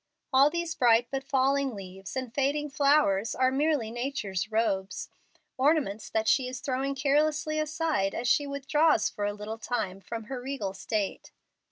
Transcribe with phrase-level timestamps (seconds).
[0.33, 5.09] All these bright but falling leaves and fading flowers are merely Nature's robes,
[5.59, 10.23] ornaments that she is throwing carelessly aside as she withdraws for a little time from
[10.23, 11.31] her regal state.